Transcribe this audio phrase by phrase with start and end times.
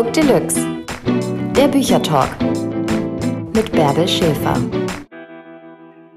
[0.00, 0.66] Book Deluxe.
[1.54, 2.30] Der Büchertalk
[3.54, 4.56] mit Bärbel Schäfer.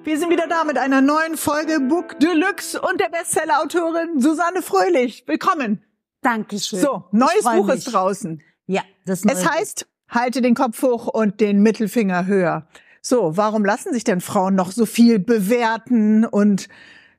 [0.05, 5.25] Wir sind wieder da mit einer neuen Folge Book Deluxe und der Bestseller-Autorin Susanne Fröhlich.
[5.27, 5.83] Willkommen.
[6.21, 6.79] Dankeschön.
[6.79, 7.75] So, neues Buch mich.
[7.75, 8.41] ist draußen.
[8.67, 12.69] Ja, das Es heißt, halte den Kopf hoch und den Mittelfinger höher.
[13.01, 16.69] So, warum lassen sich denn Frauen noch so viel bewerten und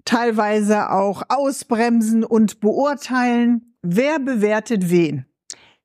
[0.06, 3.74] teilweise auch ausbremsen und beurteilen?
[3.82, 5.26] Wer bewertet wen?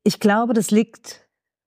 [0.02, 1.26] Ich glaube, das liegt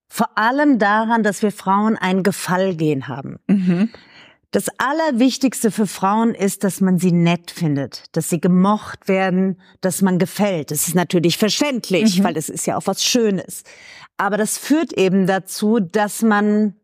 [0.09, 3.39] vor allem daran, dass wir Frauen ein Gefallgehen haben.
[3.47, 3.89] Mhm.
[4.51, 10.03] Das Allerwichtigste für Frauen ist, dass man sie nett findet, dass sie gemocht werden, dass
[10.03, 10.69] man gefällt.
[10.69, 12.23] Das ist natürlich verständlich, mhm.
[12.23, 13.63] weil es ist ja auch was Schönes.
[14.17, 16.75] Aber das führt eben dazu, dass man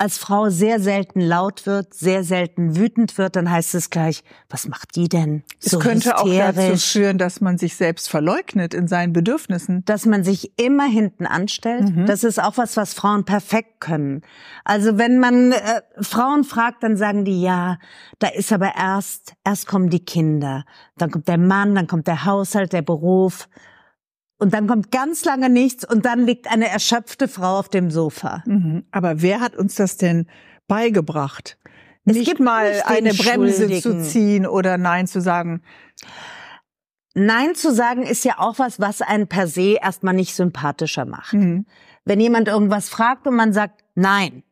[0.00, 4.68] als Frau sehr selten laut wird, sehr selten wütend wird, dann heißt es gleich, was
[4.68, 5.42] macht die denn?
[5.58, 6.48] So es könnte hysterisch.
[6.48, 9.84] auch dazu führen, dass man sich selbst verleugnet in seinen Bedürfnissen.
[9.86, 11.96] Dass man sich immer hinten anstellt.
[11.96, 12.06] Mhm.
[12.06, 14.22] Das ist auch was, was Frauen perfekt können.
[14.64, 17.78] Also wenn man äh, Frauen fragt, dann sagen die, ja,
[18.20, 20.64] da ist aber erst, erst kommen die Kinder,
[20.96, 23.48] dann kommt der Mann, dann kommt der Haushalt, der Beruf.
[24.38, 28.42] Und dann kommt ganz lange nichts und dann liegt eine erschöpfte Frau auf dem Sofa.
[28.46, 28.84] Mhm.
[28.92, 30.26] Aber wer hat uns das denn
[30.68, 31.58] beigebracht?
[32.04, 35.62] Es nicht gibt mal nicht eine Bremse zu ziehen oder Nein zu sagen.
[37.14, 41.34] Nein zu sagen ist ja auch was, was einen per se erstmal nicht sympathischer macht.
[41.34, 41.66] Mhm.
[42.04, 44.44] Wenn jemand irgendwas fragt und man sagt Nein,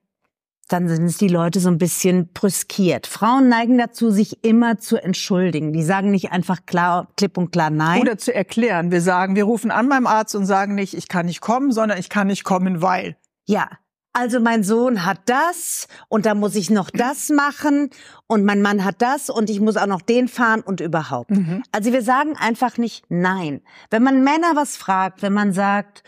[0.68, 3.06] dann sind es die Leute so ein bisschen brüskiert.
[3.06, 5.72] Frauen neigen dazu, sich immer zu entschuldigen.
[5.72, 8.00] Die sagen nicht einfach klar, klipp und klar nein.
[8.00, 8.90] Oder zu erklären.
[8.90, 11.98] Wir sagen, wir rufen an beim Arzt und sagen nicht, ich kann nicht kommen, sondern
[11.98, 13.16] ich kann nicht kommen, weil.
[13.46, 13.68] Ja.
[14.12, 17.90] Also mein Sohn hat das und da muss ich noch das machen
[18.26, 21.32] und mein Mann hat das und ich muss auch noch den fahren und überhaupt.
[21.32, 21.62] Mhm.
[21.70, 23.60] Also wir sagen einfach nicht nein.
[23.90, 26.02] Wenn man Männer was fragt, wenn man sagt,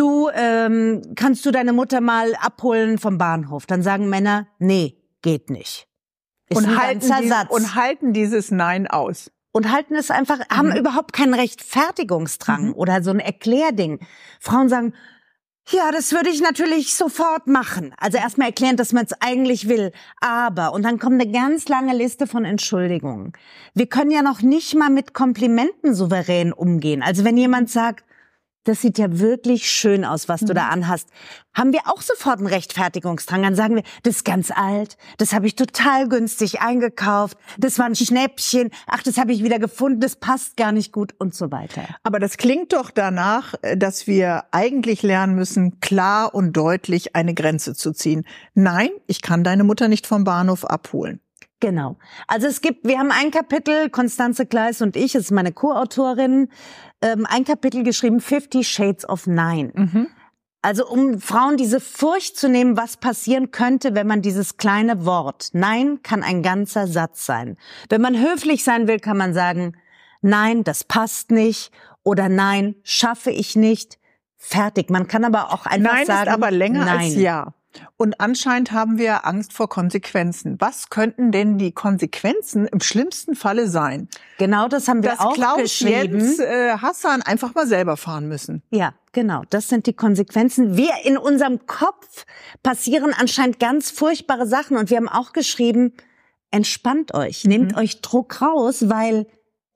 [0.00, 3.66] du, ähm, kannst du deine Mutter mal abholen vom Bahnhof?
[3.66, 5.86] Dann sagen Männer, nee, geht nicht.
[6.48, 9.30] Ist und, halten die, und halten dieses Nein aus.
[9.52, 10.56] Und halten es einfach, mhm.
[10.56, 12.74] haben überhaupt keinen Rechtfertigungsdrang mhm.
[12.74, 14.00] oder so ein Erklärding.
[14.40, 14.94] Frauen sagen,
[15.68, 17.94] ja, das würde ich natürlich sofort machen.
[17.98, 19.92] Also erstmal erklären, dass man es eigentlich will.
[20.20, 23.32] Aber, und dann kommt eine ganz lange Liste von Entschuldigungen.
[23.74, 27.02] Wir können ja noch nicht mal mit Komplimenten souverän umgehen.
[27.02, 28.04] Also wenn jemand sagt,
[28.64, 30.72] das sieht ja wirklich schön aus, was du da mhm.
[30.72, 31.08] anhast.
[31.54, 33.42] Haben wir auch sofort einen Rechtfertigungsdrang.
[33.42, 37.86] Dann sagen wir, das ist ganz alt, das habe ich total günstig eingekauft, das war
[37.86, 41.50] ein Schnäppchen, ach, das habe ich wieder gefunden, das passt gar nicht gut und so
[41.50, 41.82] weiter.
[42.02, 47.34] Aber das klingt doch danach, äh, dass wir eigentlich lernen müssen, klar und deutlich eine
[47.34, 48.24] Grenze zu ziehen.
[48.54, 51.20] Nein, ich kann deine Mutter nicht vom Bahnhof abholen.
[51.60, 51.96] Genau.
[52.26, 56.48] Also es gibt, wir haben ein Kapitel, Konstanze Kleis und ich, das ist meine Co-Autorin,
[57.02, 59.70] ähm, ein Kapitel geschrieben, Fifty Shades of Nine.
[59.74, 60.06] Mhm.
[60.62, 65.50] Also um Frauen diese Furcht zu nehmen, was passieren könnte, wenn man dieses kleine Wort,
[65.52, 67.56] Nein kann ein ganzer Satz sein.
[67.88, 69.76] Wenn man höflich sein will, kann man sagen,
[70.22, 71.72] Nein, das passt nicht
[72.02, 73.98] oder Nein, schaffe ich nicht.
[74.36, 74.90] Fertig.
[74.90, 76.98] Man kann aber auch einfach Nein sagen, Nein ist aber länger Nein.
[76.98, 77.54] als Ja.
[77.96, 80.56] Und anscheinend haben wir Angst vor Konsequenzen.
[80.58, 84.08] Was könnten denn die Konsequenzen im schlimmsten Falle sein?
[84.38, 86.18] Genau, das haben wir Dass auch Klaus geschrieben.
[86.18, 88.62] Jens, äh, Hassan einfach mal selber fahren müssen.
[88.70, 89.42] Ja, genau.
[89.50, 90.76] Das sind die Konsequenzen.
[90.76, 92.24] Wir in unserem Kopf
[92.62, 94.76] passieren anscheinend ganz furchtbare Sachen.
[94.76, 95.92] Und wir haben auch geschrieben,
[96.50, 97.50] entspannt euch, mhm.
[97.50, 99.26] nehmt euch Druck raus, weil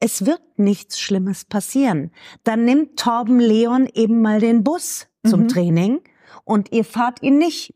[0.01, 2.11] es wird nichts Schlimmes passieren.
[2.43, 5.49] Dann nimmt Torben Leon eben mal den Bus zum mhm.
[5.49, 6.01] Training
[6.45, 7.75] und ihr fahrt ihn nicht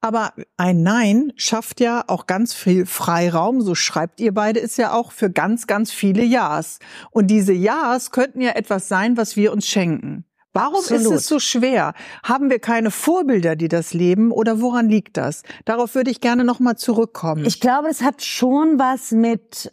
[0.00, 4.92] aber ein Nein schafft ja auch ganz viel Freiraum, so schreibt ihr beide es ja
[4.92, 6.78] auch, für ganz, ganz viele Ja's.
[7.10, 10.24] Und diese Ja's könnten ja etwas sein, was wir uns schenken.
[10.52, 11.02] Warum Absolut.
[11.02, 11.94] ist es so schwer?
[12.22, 15.42] Haben wir keine Vorbilder, die das leben oder woran liegt das?
[15.64, 17.44] Darauf würde ich gerne noch mal zurückkommen.
[17.44, 19.72] Ich glaube, es hat schon was mit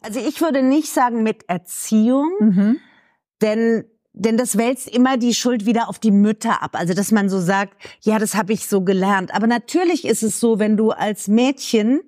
[0.00, 2.80] also ich würde nicht sagen mit Erziehung, mhm.
[3.42, 3.84] denn
[4.18, 6.72] denn das wälzt immer die Schuld wieder auf die Mütter ab.
[6.72, 9.32] Also dass man so sagt, ja, das habe ich so gelernt.
[9.34, 12.00] Aber natürlich ist es so, wenn du als Mädchen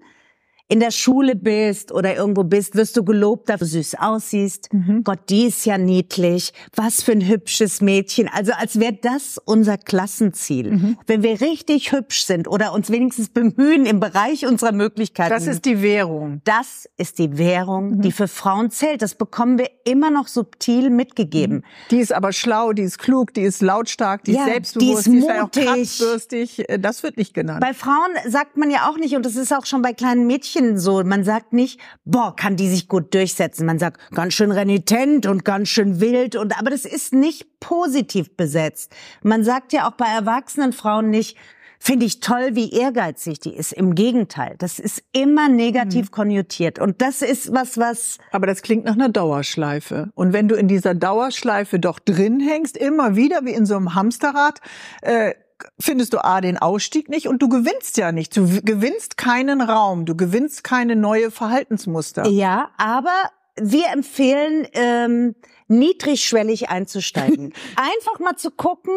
[0.71, 4.73] in der Schule bist oder irgendwo bist, wirst du gelobt, dass du süß aussiehst.
[4.73, 5.03] Mhm.
[5.03, 6.53] Gott, die ist ja niedlich.
[6.77, 8.29] Was für ein hübsches Mädchen.
[8.33, 10.71] Also als wäre das unser Klassenziel.
[10.71, 10.99] Mhm.
[11.09, 15.31] Wenn wir richtig hübsch sind oder uns wenigstens bemühen im Bereich unserer Möglichkeiten.
[15.31, 16.41] Das ist die Währung.
[16.45, 18.03] Das ist die Währung, mhm.
[18.03, 19.03] die für Frauen zählt.
[19.03, 21.57] Das bekommen wir immer noch subtil mitgegeben.
[21.57, 21.63] Mhm.
[21.91, 25.17] Die ist aber schlau, die ist klug, die ist lautstark, die ja, ist selbstbewusst, die
[25.17, 25.51] ist, mutig.
[25.53, 26.65] die ist auch kratzbürstig.
[26.79, 27.61] Das wird nicht genannt.
[27.61, 30.60] Bei Frauen sagt man ja auch nicht, und das ist auch schon bei kleinen Mädchen
[30.61, 31.03] Mädchen so.
[31.05, 33.67] Man sagt nicht, boah, kann die sich gut durchsetzen.
[33.67, 38.37] Man sagt, ganz schön renitent und ganz schön wild und, aber das ist nicht positiv
[38.37, 38.93] besetzt.
[39.23, 41.37] Man sagt ja auch bei erwachsenen Frauen nicht,
[41.83, 43.73] finde ich toll, wie ehrgeizig die ist.
[43.73, 46.11] Im Gegenteil, das ist immer negativ mhm.
[46.11, 46.79] konnotiert.
[46.79, 48.19] Und das ist was, was.
[48.33, 50.11] Aber das klingt nach einer Dauerschleife.
[50.15, 53.95] Und wenn du in dieser Dauerschleife doch drin hängst, immer wieder wie in so einem
[53.95, 54.61] Hamsterrad,
[55.01, 55.33] äh,
[55.79, 58.37] findest du A, den Ausstieg nicht und du gewinnst ja nicht.
[58.37, 62.27] Du gewinnst keinen Raum, du gewinnst keine neue Verhaltensmuster.
[62.29, 65.35] Ja, aber wir empfehlen, ähm,
[65.69, 67.53] niedrigschwellig einzusteigen.
[67.77, 68.95] Einfach mal zu gucken,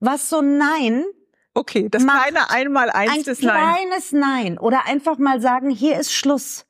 [0.00, 1.04] was so Nein
[1.54, 2.22] Okay, das macht.
[2.24, 3.56] kleine einmal eins ein des Nein.
[3.56, 4.58] Ein kleines Nein.
[4.58, 6.66] Oder einfach mal sagen, hier ist Schluss.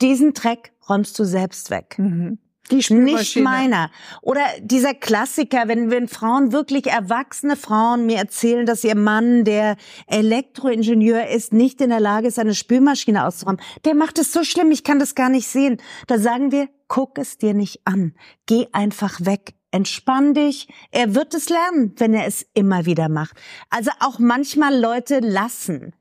[0.00, 1.96] Diesen Dreck räumst du selbst weg.
[1.98, 2.38] Mhm.
[2.70, 3.90] Die Nicht meiner.
[4.22, 9.76] Oder dieser Klassiker, wenn, wenn Frauen, wirklich erwachsene Frauen mir erzählen, dass ihr Mann, der
[10.06, 13.60] Elektroingenieur ist, nicht in der Lage ist, eine Spülmaschine auszuräumen.
[13.84, 15.78] Der macht es so schlimm, ich kann das gar nicht sehen.
[16.06, 18.14] Da sagen wir, guck es dir nicht an.
[18.46, 19.54] Geh einfach weg.
[19.70, 20.68] Entspann dich.
[20.90, 23.36] Er wird es lernen, wenn er es immer wieder macht.
[23.70, 25.94] Also auch manchmal Leute lassen.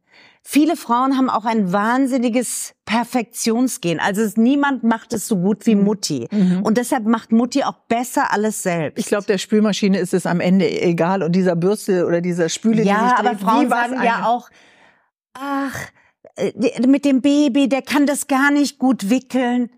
[0.44, 4.00] Viele Frauen haben auch ein wahnsinniges Perfektionsgehen.
[4.00, 5.84] Also es, niemand macht es so gut wie mhm.
[5.84, 6.28] Mutti.
[6.32, 6.64] Mhm.
[6.64, 9.00] Und deshalb macht Mutti auch besser alles selbst.
[9.00, 12.84] Ich glaube, der Spülmaschine ist es am Ende egal und dieser Bürste oder dieser Spüle,
[12.84, 14.50] ja, die sich aber Frauen sagen ja auch,
[15.34, 15.78] ach,
[16.36, 19.70] äh, mit dem Baby, der kann das gar nicht gut wickeln.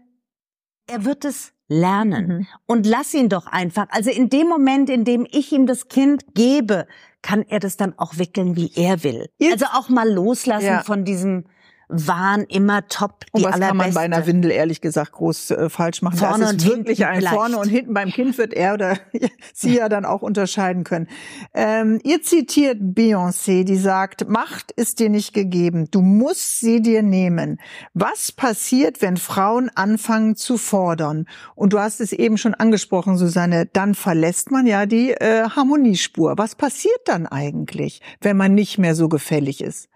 [0.88, 2.28] Er wird es lernen.
[2.28, 2.48] Mhm.
[2.66, 3.88] Und lass ihn doch einfach.
[3.90, 6.88] Also in dem Moment, in dem ich ihm das Kind gebe,
[7.24, 9.30] kann er das dann auch wickeln, wie er will.
[9.40, 10.84] Jetzt, also auch mal loslassen ja.
[10.84, 11.46] von diesem
[11.90, 15.70] waren immer top die und was kann man bei einer Windel ehrlich gesagt groß äh,
[15.70, 16.18] falsch machen?
[16.18, 17.36] Vorne das ist und wirklich ein vielleicht.
[17.36, 18.98] vorne und hinten beim Kind wird er oder
[19.54, 21.08] sie ja dann auch unterscheiden können.
[21.54, 27.04] Ähm, ihr zitiert Beyoncé, die sagt: Macht ist dir nicht gegeben, du musst sie dir
[27.04, 27.60] nehmen.
[27.94, 31.28] Was passiert, wenn Frauen anfangen zu fordern?
[31.56, 33.68] Und du hast es eben schon angesprochen, Susanne.
[33.72, 36.38] Dann verlässt man ja die äh, Harmoniespur.
[36.38, 39.90] Was passiert dann eigentlich, wenn man nicht mehr so gefällig ist?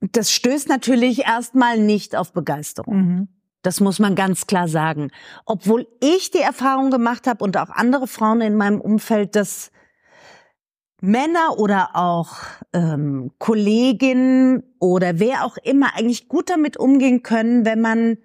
[0.00, 2.96] Das stößt natürlich erstmal nicht auf Begeisterung.
[2.96, 3.28] Mhm.
[3.62, 5.10] Das muss man ganz klar sagen.
[5.44, 9.70] Obwohl ich die Erfahrung gemacht habe und auch andere Frauen in meinem Umfeld, dass
[11.02, 12.36] Männer oder auch
[12.72, 18.18] ähm, Kolleginnen oder wer auch immer eigentlich gut damit umgehen können, wenn man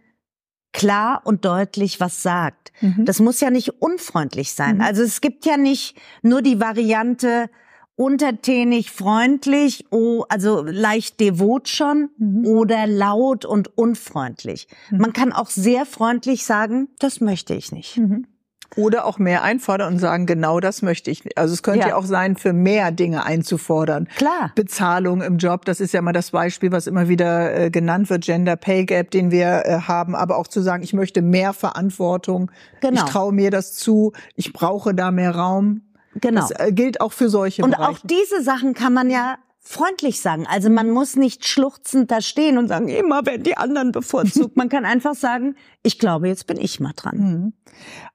[0.73, 2.73] klar und deutlich was sagt.
[2.81, 3.05] Mhm.
[3.05, 4.75] Das muss ja nicht unfreundlich sein.
[4.75, 4.81] Mhm.
[4.81, 7.49] Also es gibt ja nicht nur die Variante,
[7.95, 12.45] untertänig, freundlich, oh, also leicht devot schon mhm.
[12.45, 14.67] oder laut und unfreundlich.
[14.91, 14.97] Mhm.
[14.97, 17.97] Man kann auch sehr freundlich sagen, das möchte ich nicht.
[17.97, 18.27] Mhm.
[18.77, 21.37] Oder auch mehr einfordern und sagen, genau das möchte ich.
[21.37, 21.89] Also es könnte ja.
[21.89, 21.95] ja.
[21.95, 24.09] auch sein, für mehr Dinge einzufordern.
[24.17, 24.51] Klar.
[24.55, 28.25] Bezahlung im Job, das ist ja mal das Beispiel, was immer wieder äh, genannt wird,
[28.25, 30.13] Gender Pay Gap, den wir äh, haben.
[30.13, 32.51] Aber auch zu sagen, ich möchte mehr Verantwortung.
[32.81, 33.05] Genau.
[33.05, 34.11] Ich traue mir das zu.
[34.35, 35.81] Ich brauche da mehr Raum.
[36.21, 36.41] Genau.
[36.41, 37.89] Das äh, gilt auch für solche Und Bereiche.
[37.89, 40.45] auch diese Sachen kann man ja freundlich sagen.
[40.47, 44.55] Also man muss nicht schluchzend da stehen und sagen, immer werden die anderen bevorzugt.
[44.55, 47.17] man kann einfach sagen, ich glaube, jetzt bin ich mal dran.
[47.17, 47.53] Mhm.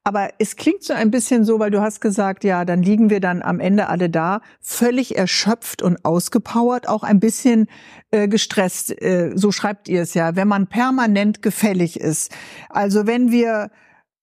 [0.05, 3.20] Aber es klingt so ein bisschen so, weil du hast gesagt, ja, dann liegen wir
[3.20, 7.67] dann am Ende alle da, völlig erschöpft und ausgepowert, auch ein bisschen
[8.12, 8.91] äh, gestresst.
[9.03, 12.32] Äh, so schreibt ihr es ja, wenn man permanent gefällig ist.
[12.69, 13.70] Also wenn wir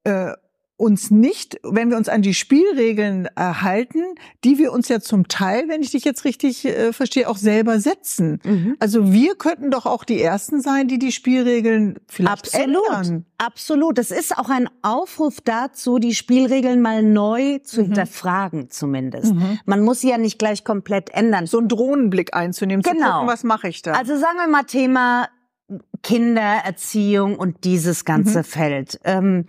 [0.06, 0.32] äh,
[0.78, 4.04] uns nicht, wenn wir uns an die Spielregeln erhalten,
[4.44, 7.80] die wir uns ja zum Teil, wenn ich dich jetzt richtig äh, verstehe, auch selber
[7.80, 8.40] setzen.
[8.44, 8.78] Mhm.
[8.80, 12.84] Also wir könnten doch auch die Ersten sein, die die Spielregeln vielleicht Absolut.
[12.90, 13.26] ändern.
[13.40, 13.98] Absolut.
[13.98, 17.86] Das ist auch ein Aufruf dazu, die Spielregeln mal neu zu mhm.
[17.86, 19.34] hinterfragen zumindest.
[19.34, 19.60] Mhm.
[19.66, 21.48] Man muss sie ja nicht gleich komplett ändern.
[21.48, 22.98] So einen Drohnenblick einzunehmen, genau.
[23.00, 23.94] zu gucken, was mache ich da.
[23.94, 25.28] Also sagen wir mal Thema
[26.04, 28.44] Kindererziehung und dieses ganze mhm.
[28.44, 29.00] Feld.
[29.04, 29.46] Ähm,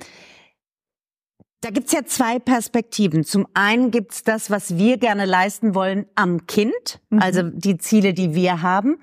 [1.61, 3.25] da gibt's ja zwei Perspektiven.
[3.25, 7.21] Zum einen gibt's das, was wir gerne leisten wollen am Kind, mhm.
[7.21, 8.99] also die Ziele, die wir haben.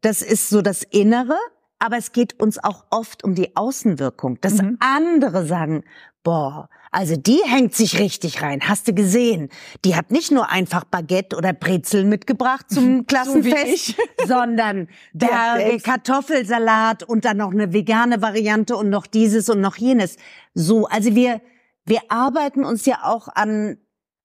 [0.00, 1.36] Das ist so das Innere,
[1.78, 4.40] aber es geht uns auch oft um die Außenwirkung.
[4.40, 4.78] Dass mhm.
[4.80, 5.84] andere sagen,
[6.22, 8.60] boah, also die hängt sich richtig rein.
[8.68, 9.48] Hast du gesehen?
[9.84, 17.02] Die hat nicht nur einfach Baguette oder Brezeln mitgebracht zum Klassenfest, so sondern Berge, Kartoffelsalat
[17.02, 20.16] und dann noch eine vegane Variante und noch dieses und noch jenes.
[20.54, 21.40] So, also wir
[21.84, 23.78] wir arbeiten uns ja auch an,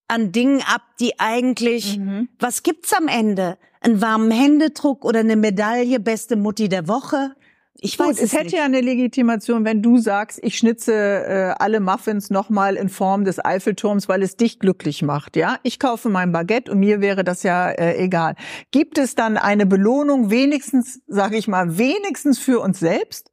[0.08, 2.30] an Dingen ab, die eigentlich, mhm.
[2.40, 3.58] was gibt's am Ende?
[3.82, 7.36] Einen warmen Händedruck oder eine Medaille, beste Mutti der Woche?
[7.80, 8.54] Ich Gut, weiß es es hätte nicht.
[8.54, 13.44] ja eine Legitimation, wenn du sagst, ich schnitze äh, alle Muffins nochmal in Form des
[13.44, 15.36] Eiffelturms, weil es dich glücklich macht.
[15.36, 18.36] Ja, ich kaufe mein Baguette und mir wäre das ja äh, egal.
[18.72, 23.32] Gibt es dann eine Belohnung, wenigstens, sage ich mal, wenigstens für uns selbst,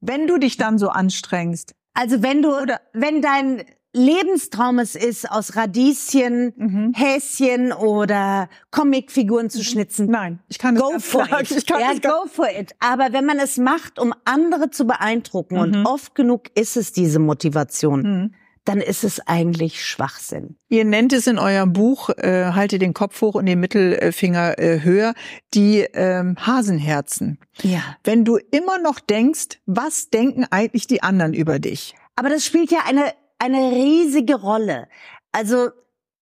[0.00, 1.74] wenn du dich dann so anstrengst?
[1.98, 2.50] Also wenn du,
[2.92, 3.62] wenn dein
[3.94, 6.92] Lebenstraum es ist, aus Radieschen, Mhm.
[6.94, 11.50] Häschen oder Comicfiguren zu schnitzen, Nein, ich kann es go ganz for klar- it.
[11.56, 12.72] Ich kann ja, ganz- go for it.
[12.78, 15.86] Aber wenn man es macht, um andere zu beeindrucken, und Mhm.
[15.86, 18.34] oft genug ist es diese Motivation, Hm.
[18.66, 20.56] Dann ist es eigentlich Schwachsinn.
[20.68, 24.82] Ihr nennt es in eurem Buch, äh, halte den Kopf hoch und den Mittelfinger äh,
[24.82, 25.14] höher,
[25.54, 27.38] die ähm, Hasenherzen.
[27.62, 27.96] Ja.
[28.04, 31.94] Wenn du immer noch denkst, was denken eigentlich die anderen über dich?
[32.16, 34.88] Aber das spielt ja eine, eine riesige Rolle.
[35.30, 35.70] Also,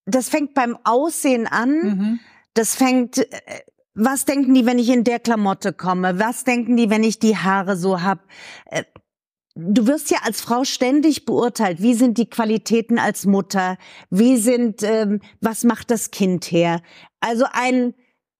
[0.04, 1.70] das fängt beim Aussehen an.
[1.70, 2.20] Mhm.
[2.52, 3.40] Das fängt, äh,
[3.94, 6.18] was denken die, wenn ich in der Klamotte komme?
[6.18, 8.18] Was denken die, wenn ich die Haare so hab?
[9.56, 11.80] Du wirst ja als Frau ständig beurteilt.
[11.80, 13.76] Wie sind die Qualitäten als Mutter?
[14.10, 16.80] Wie sind, ähm, was macht das Kind her?
[17.20, 17.94] Also ein,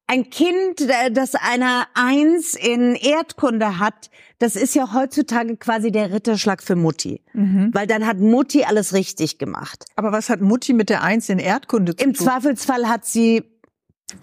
[0.08, 6.12] ein Kind, äh, das einer Eins in Erdkunde hat, das ist ja heutzutage quasi der
[6.12, 7.22] Ritterschlag für Mutti.
[7.32, 7.70] Mhm.
[7.72, 9.84] Weil dann hat Mutti alles richtig gemacht.
[9.94, 12.26] Aber was hat Mutti mit der Eins in Erdkunde zu Im tun?
[12.26, 13.53] Zweifelsfall hat sie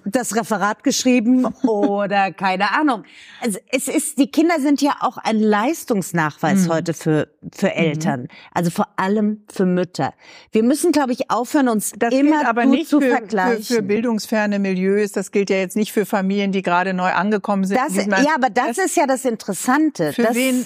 [0.06, 3.04] das Referat geschrieben oder keine Ahnung.
[3.42, 6.70] Also es ist, die Kinder sind ja auch ein Leistungsnachweis Mhm.
[6.72, 8.28] heute für, für Eltern.
[8.54, 10.14] Also vor allem für Mütter.
[10.52, 13.64] Wir müssen, glaube ich, aufhören, uns Das immer gilt aber nicht zu für, für, vergleichen.
[13.64, 15.12] für bildungsferne Milieus.
[15.12, 17.78] Das gilt ja jetzt nicht für Familien, die gerade neu angekommen sind.
[17.78, 20.14] das, man- ja, aber das, ist ja das Interessante.
[20.14, 20.66] Für dass, wen-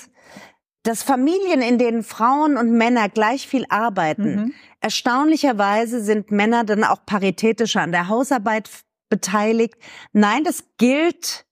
[0.83, 4.53] dass Familien, in denen Frauen und Männer gleich viel arbeiten, Mhm.
[4.81, 8.69] Erstaunlicherweise sind Männer dann auch paritätischer an der Hausarbeit
[9.09, 9.75] beteiligt.
[10.13, 11.45] Nein, das gilt.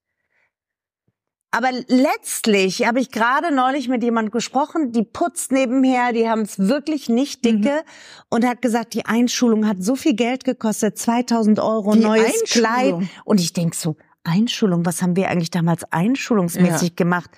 [1.55, 6.57] Aber letztlich habe ich gerade neulich mit jemand gesprochen, die putzt nebenher, die haben es
[6.57, 7.61] wirklich nicht Mhm.
[7.61, 7.83] dicke
[8.31, 12.41] und hat gesagt, die Einschulung hat so viel Geld gekostet, 2000 Euro, Die neues?
[12.45, 12.95] Kleid.
[13.23, 17.29] Und ich denk so, Einschulung, was haben wir eigentlich damals einschulungsmäßig gemacht?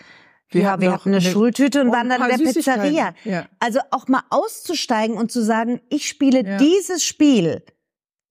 [0.49, 3.13] Wir ja, hatten wir hatten eine eine- Schultüte und und waren dann in der Pizzeria.
[3.25, 3.47] Ja.
[3.59, 6.57] Also auch mal auszusteigen und zu sagen, ich spiele Ja.
[6.57, 7.63] dieses Spiel.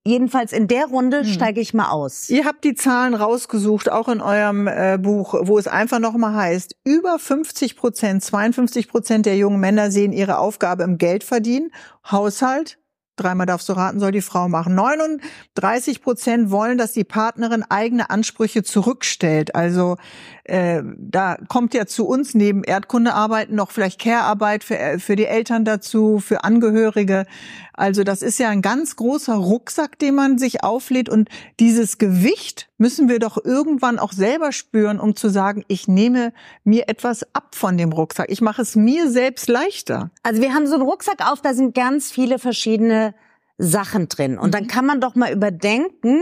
[0.07, 1.25] Jedenfalls in der Runde Hm.
[1.25, 2.29] steige ich mal aus.
[2.29, 6.77] Ihr habt die Zahlen rausgesucht, auch in eurem äh, Buch, wo es einfach nochmal heißt,
[6.85, 11.73] über 50 Prozent, 52 Prozent der jungen Männer sehen ihre Aufgabe im Geldverdienen,
[12.11, 12.79] Haushalt,
[13.17, 14.75] dreimal darfst du raten, soll die Frau machen.
[14.75, 19.55] 39 Prozent wollen, dass die Partnerin eigene Ansprüche zurückstellt.
[19.55, 19.97] Also
[20.45, 25.27] äh, da kommt ja zu uns neben Erdkundearbeiten noch vielleicht Care-Arbeit für, äh, für die
[25.27, 27.27] Eltern dazu, für Angehörige.
[27.73, 31.09] Also das ist ja ein ganz großer Rucksack, den man sich auflädt.
[31.09, 31.29] Und
[31.61, 36.33] dieses Gewicht müssen wir doch irgendwann auch selber spüren, um zu sagen, ich nehme
[36.65, 38.27] mir etwas ab von dem Rucksack.
[38.31, 40.11] Ich mache es mir selbst leichter.
[40.23, 43.15] Also wir haben so einen Rucksack auf, da sind ganz viele verschiedene
[43.59, 44.39] Sachen drin.
[44.39, 44.53] Und Mhm.
[44.53, 46.21] dann kann man doch mal überdenken,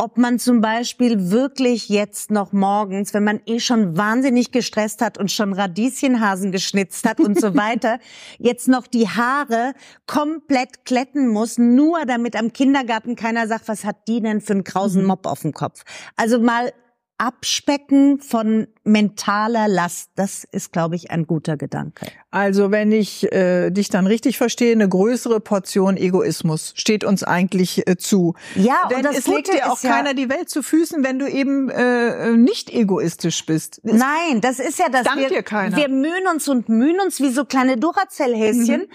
[0.00, 5.18] ob man zum Beispiel wirklich jetzt noch morgens, wenn man eh schon wahnsinnig gestresst hat
[5.18, 7.98] und schon Radieschenhasen geschnitzt hat und so weiter,
[8.38, 9.74] jetzt noch die Haare
[10.06, 14.64] komplett kletten muss, nur damit am Kindergarten keiner sagt, was hat die denn für einen
[14.64, 15.08] krausen Mhm.
[15.08, 15.82] Mob auf dem Kopf.
[16.16, 16.72] Also mal
[17.20, 22.06] Abspecken von mentaler Last, das ist, glaube ich, ein guter Gedanke.
[22.30, 27.86] Also wenn ich äh, dich dann richtig verstehe, eine größere Portion Egoismus steht uns eigentlich
[27.86, 28.34] äh, zu.
[28.54, 31.04] Ja, Denn und das es Gute legt dir auch ja, keiner die Welt zu Füßen,
[31.04, 33.80] wenn du eben äh, nicht egoistisch bist.
[33.84, 35.04] Es- Nein, das ist ja das.
[35.04, 35.76] dankt Wir, dir keiner.
[35.76, 38.80] wir mühen uns und mühen uns wie so kleine Duracell-Häschen.
[38.82, 38.88] Mhm.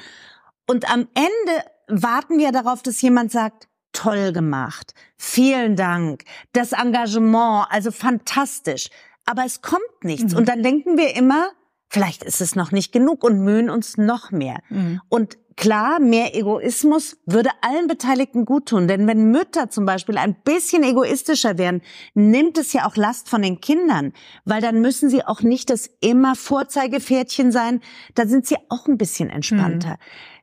[0.67, 6.23] Und am Ende warten wir darauf, dass jemand sagt, toll gemacht, vielen Dank,
[6.53, 8.89] das Engagement, also fantastisch.
[9.25, 10.33] Aber es kommt nichts.
[10.33, 10.37] Mhm.
[10.39, 11.49] Und dann denken wir immer,
[11.89, 14.59] vielleicht ist es noch nicht genug und mühen uns noch mehr.
[14.69, 15.01] Mhm.
[15.09, 18.87] Und klar, mehr Egoismus würde allen Beteiligten gut tun.
[18.87, 21.81] Denn wenn Mütter zum Beispiel ein bisschen egoistischer wären,
[22.13, 24.13] nimmt es ja auch Last von den Kindern.
[24.43, 27.81] Weil dann müssen sie auch nicht das immer Vorzeigepferdchen sein.
[28.13, 29.97] Da sind sie auch ein bisschen entspannter.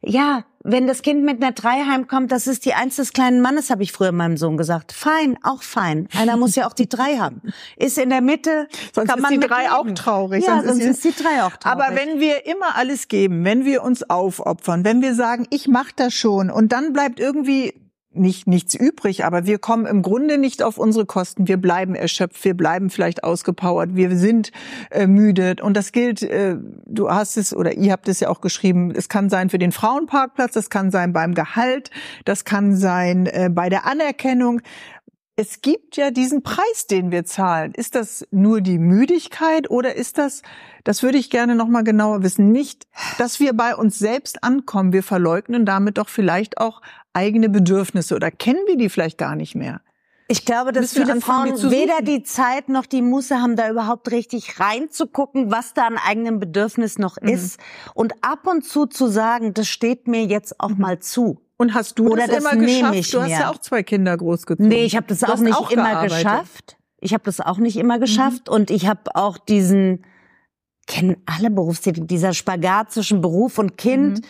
[0.04, 3.70] Ja, wenn das Kind mit einer Drei heimkommt, das ist die Eins des kleinen Mannes,
[3.70, 4.92] habe ich früher meinem Sohn gesagt.
[4.92, 6.08] Fein, auch fein.
[6.16, 7.42] Einer muss ja auch die Drei haben.
[7.76, 10.44] Ist in der Mitte, Sonst kann ist man die mit Drei auch traurig.
[10.46, 11.84] Ja, Sonst sonst, ist ist, die Drei auch traurig.
[11.84, 15.90] Aber wenn wir immer alles geben, wenn wir uns aufopfern, wenn wir sagen, ich mach
[15.92, 17.74] das schon und dann bleibt irgendwie
[18.14, 21.48] nicht nichts übrig, aber wir kommen im Grunde nicht auf unsere Kosten.
[21.48, 24.52] Wir bleiben erschöpft, wir bleiben vielleicht ausgepowert, wir sind
[24.90, 26.22] äh, müde und das gilt.
[26.22, 28.92] Äh, du hast es oder ihr habt es ja auch geschrieben.
[28.94, 31.90] Es kann sein für den Frauenparkplatz, das kann sein beim Gehalt,
[32.24, 34.60] das kann sein äh, bei der Anerkennung.
[35.34, 37.72] es gibt ja diesen Preis, den wir zahlen.
[37.74, 40.42] Ist das nur die Müdigkeit oder ist das,
[40.84, 42.86] das würde ich gerne noch mal genauer wissen, nicht,
[43.18, 44.92] dass wir bei uns selbst ankommen.
[44.92, 49.54] Wir verleugnen damit doch vielleicht auch eigene Bedürfnisse oder kennen wir die vielleicht gar nicht
[49.54, 49.80] mehr.
[50.28, 54.10] Ich glaube, dass viele anfangen, Frauen weder die Zeit noch die Muße haben, da überhaupt
[54.10, 57.28] richtig reinzugucken, was da an eigenem Bedürfnis noch Mhm.
[57.28, 57.60] ist.
[57.94, 61.40] Und ab und zu zu sagen, das steht mir jetzt auch mal zu.
[61.58, 62.94] Und hast du Oder das, das immer nehme geschafft?
[62.94, 63.38] ich Du hast mir.
[63.40, 64.68] ja auch zwei Kinder großgezogen.
[64.68, 66.16] Nee, ich habe das auch nicht immer gearbeitet.
[66.18, 66.76] geschafft.
[66.98, 68.00] Ich habe das auch nicht immer Mhm.
[68.00, 68.48] geschafft.
[68.48, 70.04] Und ich habe auch diesen,
[70.86, 74.24] kennen alle Berufstätige, dieser Spagat zwischen Beruf und Kind Mhm.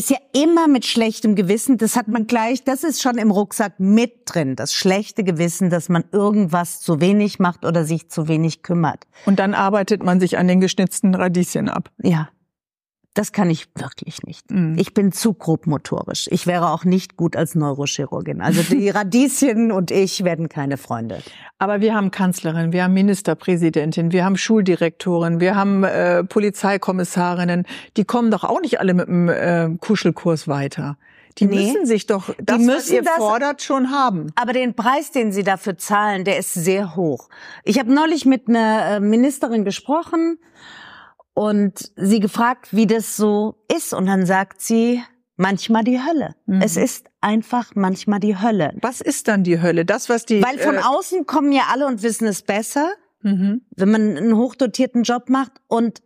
[0.00, 1.76] Ist ja immer mit schlechtem Gewissen.
[1.76, 4.56] Das hat man gleich, das ist schon im Rucksack mit drin.
[4.56, 9.06] Das schlechte Gewissen, dass man irgendwas zu wenig macht oder sich zu wenig kümmert.
[9.26, 11.90] Und dann arbeitet man sich an den geschnitzten Radieschen ab.
[12.02, 12.30] Ja.
[13.14, 14.50] Das kann ich wirklich nicht.
[14.52, 14.76] Mhm.
[14.78, 16.28] Ich bin zu grobmotorisch.
[16.30, 18.40] Ich wäre auch nicht gut als Neurochirurgin.
[18.40, 21.20] Also die Radieschen und ich werden keine Freunde.
[21.58, 27.66] Aber wir haben Kanzlerin, wir haben Ministerpräsidentin, wir haben Schuldirektorin, wir haben äh, Polizeikommissarinnen.
[27.96, 30.96] Die kommen doch auch nicht alle mit dem äh, Kuschelkurs weiter.
[31.38, 31.66] Die Nee.
[31.72, 34.32] müssen sich doch das, was müssen ihr das- fordert, schon haben.
[34.34, 37.28] Aber den Preis, den sie dafür zahlen, der ist sehr hoch.
[37.64, 40.38] Ich habe neulich mit einer äh, Ministerin gesprochen
[41.40, 43.94] und sie gefragt, wie das so ist.
[43.94, 45.02] Und dann sagt sie,
[45.38, 46.34] manchmal die Hölle.
[46.44, 46.60] Mhm.
[46.60, 48.74] Es ist einfach manchmal die Hölle.
[48.82, 49.86] Was ist dann die Hölle?
[49.86, 52.90] Das, was die Weil von äh, außen kommen ja alle und wissen es besser,
[53.22, 53.62] mhm.
[53.74, 55.52] wenn man einen hochdotierten Job macht.
[55.66, 56.02] Und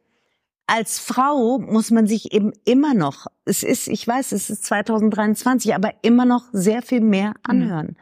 [0.66, 5.74] als Frau muss man sich eben immer noch, es ist, ich weiß, es ist 2023,
[5.74, 7.96] aber immer noch sehr viel mehr anhören.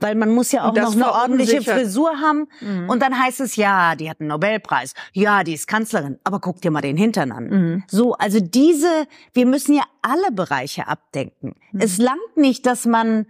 [0.00, 1.62] Weil man muss ja auch noch eine ordentliche.
[1.62, 2.48] Frisur haben.
[2.60, 2.88] Mhm.
[2.88, 4.94] Und dann heißt es, ja, die hat einen Nobelpreis.
[5.12, 6.18] Ja, die ist Kanzlerin.
[6.24, 7.48] Aber guck dir mal den Hintern an.
[7.48, 7.84] Mhm.
[7.86, 11.54] So, also diese, wir müssen ja alle Bereiche abdenken.
[11.70, 11.80] Mhm.
[11.80, 13.26] Es langt nicht, dass man,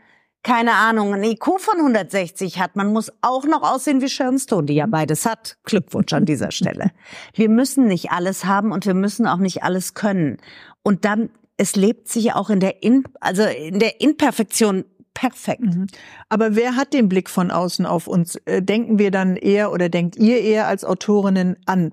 [0.48, 2.74] keine Ahnung, ein IQ von 160 hat.
[2.74, 5.58] Man muss auch noch aussehen wie Sharon die ja beides hat.
[5.64, 6.90] Glückwunsch an dieser Stelle.
[7.34, 10.38] Wir müssen nicht alles haben und wir müssen auch nicht alles können.
[10.82, 11.28] Und dann,
[11.58, 15.60] es lebt sich auch in der, in, also in der Imperfektion perfekt.
[15.60, 15.86] Mhm.
[16.30, 18.36] Aber wer hat den Blick von außen auf uns?
[18.46, 21.90] Äh, Denken wir dann eher oder denkt ihr eher als Autorinnen an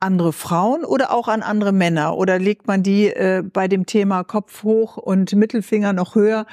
[0.00, 2.16] andere Frauen oder auch an andere Männer?
[2.16, 6.46] Oder legt man die äh, bei dem Thema Kopf hoch und Mittelfinger noch höher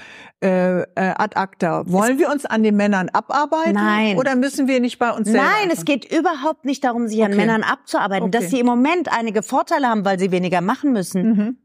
[0.43, 1.83] äh, äh, ad acta?
[1.87, 3.73] Wollen wir uns an den Männern abarbeiten?
[3.73, 4.17] Nein.
[4.17, 5.43] Oder müssen wir nicht bei uns selber?
[5.43, 7.37] Nein, es geht überhaupt nicht darum, sich an Okay.
[7.41, 8.31] Männern abzuarbeiten.
[8.31, 8.51] Dass Okay.
[8.55, 11.57] sie im Moment einige Vorteile haben, weil sie weniger machen müssen, Mhm.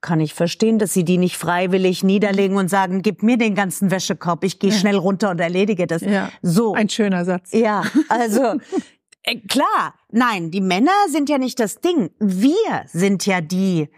[0.00, 3.90] kann ich verstehen, dass sie die nicht freiwillig niederlegen und sagen, gib mir den ganzen
[3.90, 4.76] Wäschekorb, ich gehe Ja.
[4.76, 6.02] schnell runter und erledige das.
[6.02, 6.28] Ja.
[6.42, 6.74] So.
[6.74, 7.50] Ein schöner Satz.
[7.52, 8.60] Ja, also
[9.30, 12.10] äh, klar, nein, die Männer sind ja nicht das Ding.
[12.18, 13.88] Wir sind ja die,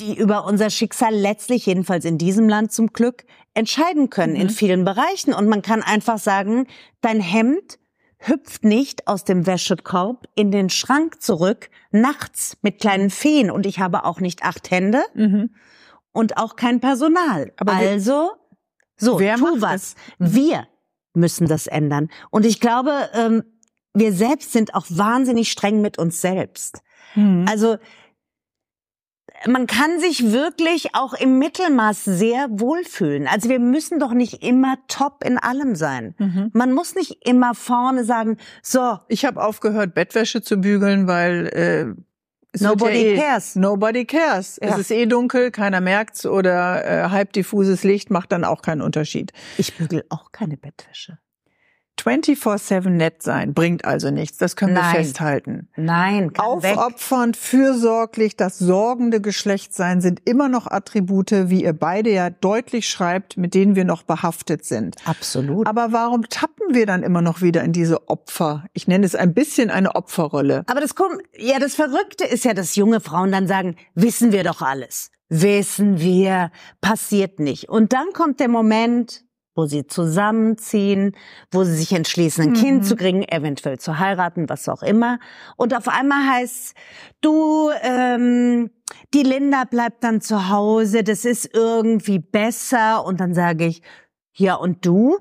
[0.00, 4.50] die über unser Schicksal letztlich, jedenfalls in diesem Land zum Glück, entscheiden können in Mhm.
[4.50, 5.34] vielen Bereichen.
[5.34, 6.66] Und man kann einfach sagen,
[7.02, 7.78] dein Hemd
[8.18, 13.50] hüpft nicht aus dem Wäschekorb in den Schrank zurück, nachts mit kleinen Feen.
[13.50, 15.50] Und ich habe auch nicht acht Hände Mhm.
[16.12, 17.52] und auch kein Personal.
[17.56, 18.30] Aber also,
[18.96, 19.96] so, Wer tu was.
[20.18, 20.66] Wir
[21.14, 22.08] müssen das ändern.
[22.30, 23.42] Und ich glaube, ähm,
[23.94, 26.82] wir selbst sind auch wahnsinnig streng mit uns selbst.
[27.14, 27.46] Mhm.
[27.48, 27.76] Also,
[29.46, 33.26] man kann sich wirklich auch im Mittelmaß sehr wohlfühlen.
[33.26, 36.14] Also wir müssen doch nicht immer top in allem sein.
[36.18, 36.50] Mhm.
[36.52, 42.02] Man muss nicht immer vorne sagen, so, Ich habe aufgehört, Bettwäsche zu bügeln, weil äh,
[42.60, 43.56] Nobody ja eh, cares.
[43.56, 44.58] Nobody cares.
[44.62, 44.68] Ja.
[44.68, 48.82] Es ist eh dunkel, keiner merkt's oder äh, halb diffuses Licht macht dann auch keinen
[48.82, 49.32] Unterschied.
[49.56, 51.18] ich bügel auch keine Bettwäsche.
[51.98, 54.38] 24/7 nett sein bringt also nichts.
[54.38, 54.94] Das können wir Nein.
[54.96, 55.68] festhalten.
[55.76, 56.76] Nein, kann weg.
[56.76, 63.36] Aufopfernd, fürsorglich, das sorgende Geschlechtsein sind immer noch Attribute, wie ihr beide ja deutlich schreibt,
[63.36, 64.96] mit denen wir noch behaftet sind.
[65.04, 65.66] Absolut.
[65.66, 68.64] Aber warum tappen wir dann immer noch wieder in diese Opfer?
[68.72, 70.64] Ich nenne es ein bisschen eine Opferrolle.
[70.66, 74.44] Aber das kommt, ja, das Verrückte ist ja, dass junge Frauen dann sagen, wissen wir
[74.44, 75.10] doch alles.
[75.28, 76.50] Wissen wir,
[76.80, 77.68] passiert nicht.
[77.68, 81.14] Und dann kommt der Moment, wo sie zusammenziehen,
[81.50, 82.54] wo sie sich entschließen, ein Mhm.
[82.54, 85.18] Kind zu kriegen, eventuell zu heiraten, was auch immer.
[85.56, 86.74] Und auf einmal heißt
[87.20, 88.70] du, ähm,
[89.14, 93.04] die Linda bleibt dann zu Hause, das ist irgendwie besser.
[93.04, 93.82] Und dann sage ich,
[94.34, 95.18] ja, und du?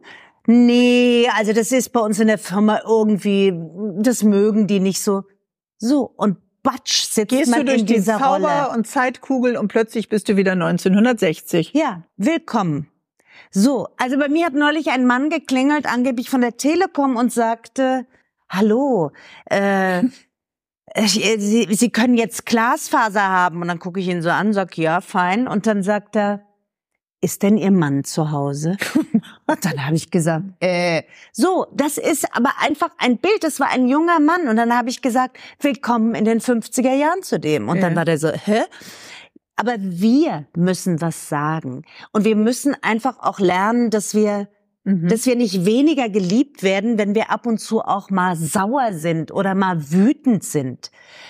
[0.47, 3.53] Nee, also das ist bei uns in der Firma irgendwie,
[4.01, 5.23] das mögen die nicht so.
[5.77, 8.77] So, und batsch sitzt Gehst man du durch in die dieser Zauber- Rolle.
[8.77, 11.73] und Zeitkugel und plötzlich bist du wieder 1960.
[11.73, 12.87] Ja, willkommen.
[13.51, 18.05] So, also bei mir hat neulich ein Mann geklingelt, angeblich von der Telekom und sagte,
[18.49, 19.11] hallo,
[19.49, 19.99] äh,
[20.93, 23.61] äh, Sie, Sie können jetzt Glasfaser haben.
[23.61, 25.47] Und dann gucke ich ihn so an, sag, ja, fein.
[25.47, 26.41] Und dann sagt er,
[27.19, 28.77] ist denn Ihr Mann zu Hause?
[29.47, 33.69] Und dann habe ich gesagt, äh, so, das ist aber einfach ein Bild, das war
[33.69, 34.47] ein junger Mann.
[34.47, 37.67] Und dann habe ich gesagt, willkommen in den 50er Jahren zu dem.
[37.67, 37.97] Und dann Ja.
[37.97, 38.61] war der so, hä?
[39.61, 41.83] Aber wir müssen was sagen.
[42.11, 44.47] Und wir müssen einfach auch lernen, dass wir
[44.83, 45.09] Mhm.
[45.09, 49.31] dass wir nicht weniger geliebt werden, wenn wir ab und zu auch mal sauer sind
[49.31, 50.89] oder mal wütend sind.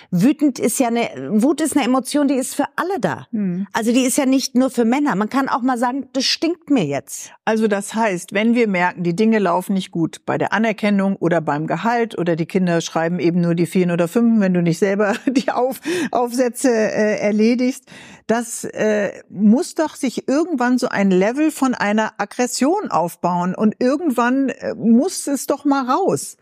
[0.10, 1.10] Wütend ist ja eine,
[1.42, 3.28] Wut ist eine Emotion, die ist für alle da.
[3.32, 3.68] Mhm.
[3.74, 5.16] Also die ist ja nicht nur für Männer.
[5.16, 7.34] Man kann auch mal sagen, das stinkt mir jetzt.
[7.44, 11.42] Also das heißt, wenn wir merken, die Dinge laufen nicht gut bei der Anerkennung oder
[11.42, 14.80] beim Gehalt oder die Kinder schreiben eben nur die Vieren oder Fünfen, wenn du nicht
[14.80, 17.84] selber die Auf Aufsätze äh, erledigst,
[18.28, 24.50] das äh, muss doch sich irgendwann so ein Level von einer Aggression aufbauen und irgendwann
[24.50, 26.38] äh, muss es doch mal raus.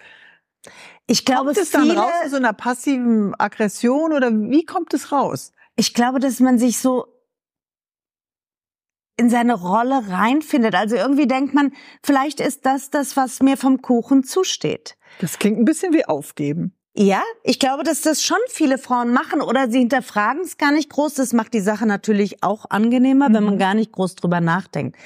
[1.08, 4.94] Ich glaube, kommt es dann viele, raus aus so einer passiven Aggression oder wie kommt
[4.94, 5.52] es raus?
[5.76, 7.06] ich glaube, dass man sich so
[9.16, 10.76] in seine Rolle reinfindet.
[10.76, 11.72] Also irgendwie denkt man,
[12.04, 14.98] vielleicht ist das das, was mir vom Kuchen zusteht.
[15.20, 16.74] Das klingt ein bisschen wie aufgeben.
[16.96, 20.90] Ja, ich glaube, dass das schon viele Frauen machen oder sie hinterfragen es gar nicht
[20.90, 21.14] groß.
[21.14, 23.60] Das macht die Sache natürlich auch angenehmer, wenn man Mhm.
[23.60, 24.98] gar nicht groß drüber nachdenkt.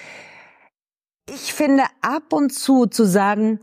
[1.29, 3.59] Ich finde ab und zu zu sagen,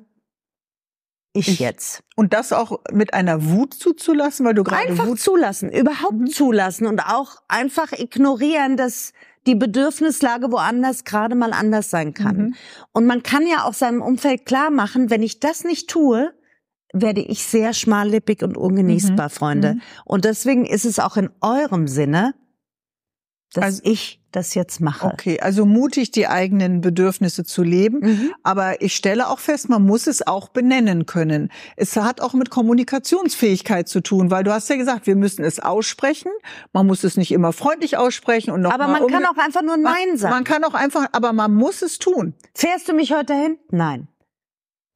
[1.33, 2.03] ich, Ich- jetzt.
[2.17, 6.27] Und das auch mit einer Wut zuzulassen, weil du gerade Einfach Wut zulassen, überhaupt Mhm.
[6.27, 9.13] zulassen und auch einfach ignorieren, dass
[9.47, 12.37] die Bedürfnislage woanders gerade mal anders sein kann.
[12.37, 12.55] Mhm.
[12.93, 16.35] Und man kann ja auch seinem Umfeld klar machen, wenn ich das nicht tue,
[16.93, 19.31] werde ich sehr schmallippig und ungenießbar, Mhm.
[19.33, 19.75] Freunde.
[19.75, 19.83] Mhm.
[20.05, 22.35] Und deswegen ist es auch in eurem Sinne,
[23.53, 25.07] dass Also- ich das jetzt mache.
[25.07, 28.01] Okay, also mutig die eigenen Bedürfnisse zu leben.
[28.01, 28.35] Mhm.
[28.43, 31.51] Aber ich stelle auch fest, man muss es auch benennen können.
[31.77, 35.61] Es hat auch mit Kommunikationsfähigkeit zu tun, weil du hast ja gesagt, wir müssen es
[35.61, 36.31] aussprechen.
[36.73, 39.77] Man muss es nicht immer freundlich aussprechen und noch Aber man kann auch einfach nur
[39.77, 40.35] Nein sagen.
[40.35, 42.35] Man kann auch einfach, aber man muss es tun.
[42.55, 43.59] Fährst du mich heute hin?
[43.71, 44.09] Nein.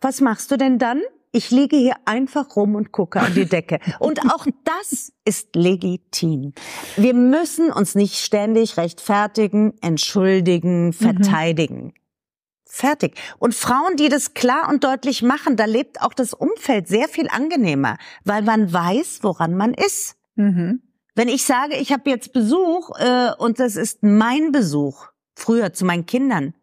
[0.01, 1.01] Was machst du denn dann?
[1.35, 3.81] Ich liege hier einfach rum und gucke an die Decke.
[3.99, 6.53] Und auch das ist legitim.
[6.97, 11.93] Wir müssen uns nicht ständig rechtfertigen, entschuldigen, verteidigen.
[12.65, 13.17] Fertig.
[13.41, 17.27] Und Frauen, die das klar und deutlich machen, da lebt auch das Umfeld sehr viel
[17.29, 20.15] angenehmer, weil man weiß, woran man ist.
[20.37, 20.83] Mhm.
[21.17, 25.85] Wenn ich sage, ich habe jetzt Besuch äh, und das ist mein Besuch, früher zu
[25.85, 26.55] meinen Kindern,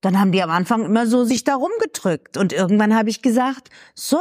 [0.00, 2.36] dann haben die am Anfang immer so sich da rumgedrückt.
[2.36, 4.18] Und irgendwann habe ich gesagt, so,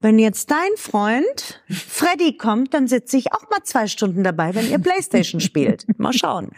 [0.00, 4.68] wenn jetzt dein Freund Freddy kommt, dann sitze ich auch mal zwei Stunden dabei, wenn
[4.68, 5.86] ihr Playstation spielt.
[5.98, 6.50] Mal schauen.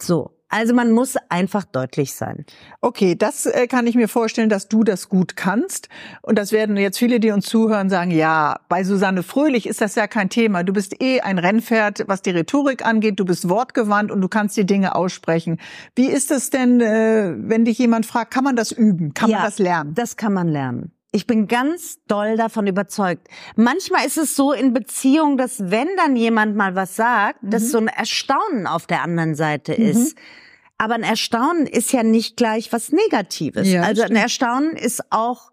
[0.00, 0.35] So.
[0.48, 2.44] Also man muss einfach deutlich sein.
[2.80, 5.88] Okay, das äh, kann ich mir vorstellen, dass du das gut kannst.
[6.22, 9.96] Und das werden jetzt viele, die uns zuhören, sagen, ja, bei Susanne Fröhlich ist das
[9.96, 10.62] ja kein Thema.
[10.62, 13.18] Du bist eh ein Rennpferd, was die Rhetorik angeht.
[13.18, 15.58] Du bist wortgewandt und du kannst die Dinge aussprechen.
[15.96, 19.14] Wie ist es denn, äh, wenn dich jemand fragt, kann man das üben?
[19.14, 19.38] Kann Ja.
[19.38, 19.94] man das lernen?
[19.94, 20.92] Das kann man lernen.
[21.12, 23.28] Ich bin ganz doll davon überzeugt.
[23.54, 27.50] Manchmal ist es so in Beziehung, dass wenn dann jemand mal was sagt, Mhm.
[27.50, 30.16] dass so ein Erstaunen auf der anderen Seite ist.
[30.78, 33.66] Aber ein Erstaunen ist ja nicht gleich was Negatives.
[33.68, 34.14] Ja, also ein.
[34.14, 35.52] Erstaunen ist auch,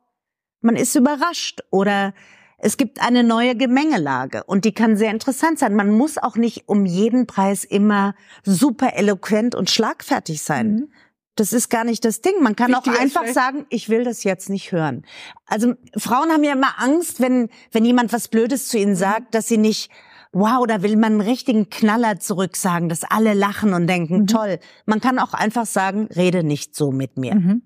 [0.62, 2.14] man ist überrascht oder
[2.58, 5.76] es gibt eine neue Gemengelage und die kann sehr interessant sein.
[5.76, 10.68] Man muss auch nicht um jeden Preis immer super eloquent und schlagfertig sein.
[10.74, 10.92] Mhm.
[11.36, 12.34] Das ist gar nicht das Ding.
[12.42, 15.04] Man kann Wichtiger auch einfach sagen, ich will das jetzt nicht hören.
[15.48, 18.84] Also Frauen haben ja immer Angst, wenn, wenn jemand was Blödes zu Mhm.
[18.84, 19.90] ihnen sagt, dass sie nicht,
[20.32, 24.28] wow, da will man einen richtigen Knaller zurücksagen, dass alle lachen und denken, Mhm.
[24.28, 24.60] toll.
[24.86, 27.36] Man kann auch einfach sagen, rede nicht so mit mir.
[27.36, 27.62] Mhm.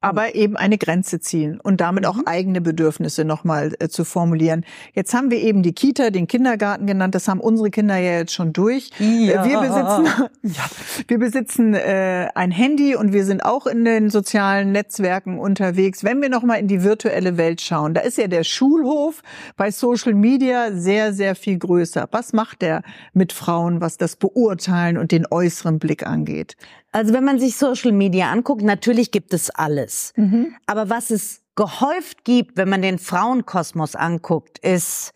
[0.00, 4.64] Aber eben eine Grenze ziehen und damit auch eigene Bedürfnisse nochmal äh, zu formulieren.
[4.94, 7.16] Jetzt haben wir eben die Kita, den Kindergarten genannt.
[7.16, 8.90] Das haben unsere Kinder ja jetzt schon durch.
[8.98, 9.44] Ja.
[9.44, 10.64] Äh, Wir besitzen, ja,
[11.08, 16.04] wir besitzen äh, ein Handy und wir sind auch in den sozialen Netzwerken unterwegs.
[16.04, 19.22] Wenn wir nochmal in die virtuelle Welt schauen, da ist ja der Schulhof
[19.56, 22.06] bei Social Media sehr, sehr viel größer.
[22.12, 22.82] Was macht der
[23.14, 26.56] mit Frauen, was das Beurteilen und den äußeren Blick angeht?
[26.92, 30.12] Also wenn man sich Social Media anguckt, natürlich gibt es alles.
[30.66, 35.12] Aber was es gehäuft gibt, wenn man den Frauenkosmos anguckt, ist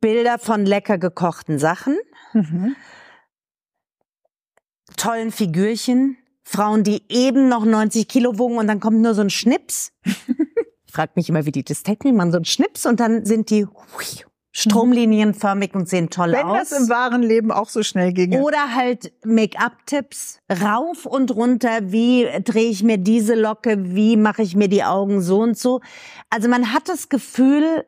[0.00, 1.96] Bilder von lecker gekochten Sachen,
[2.34, 2.76] Mhm.
[4.96, 9.30] tollen Figürchen, Frauen, die eben noch 90 Kilo wogen und dann kommt nur so ein
[9.30, 9.92] Schnips.
[10.86, 13.48] Ich frage mich immer, wie die das technisch machen, so ein Schnips und dann sind
[13.48, 16.68] die hui, stromlinienförmig und sehen toll Wenn aus.
[16.68, 18.40] das im wahren Leben auch so schnell ginge.
[18.42, 24.54] Oder halt Make-up-Tipps, rauf und runter, wie drehe ich mir diese Locke, wie mache ich
[24.54, 25.80] mir die Augen so und so.
[26.28, 27.84] Also man hat das Gefühl,